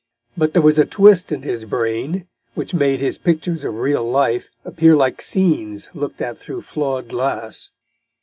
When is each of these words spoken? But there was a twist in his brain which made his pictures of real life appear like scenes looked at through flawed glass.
But 0.35 0.53
there 0.53 0.63
was 0.63 0.79
a 0.79 0.85
twist 0.85 1.31
in 1.31 1.43
his 1.43 1.63
brain 1.63 2.27
which 2.55 2.73
made 2.73 3.01
his 3.01 3.19
pictures 3.19 3.63
of 3.63 3.75
real 3.77 4.03
life 4.03 4.49
appear 4.65 4.95
like 4.95 5.21
scenes 5.21 5.91
looked 5.93 6.23
at 6.23 6.39
through 6.39 6.63
flawed 6.63 7.07
glass. 7.09 7.69